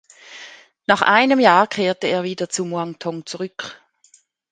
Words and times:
Nach 0.87 1.03
einem 1.03 1.39
Jahr 1.39 1.67
kehrte 1.67 2.07
er 2.07 2.23
wieder 2.23 2.49
zu 2.49 2.65
Muangthong 2.65 3.27
zurück. 3.27 3.79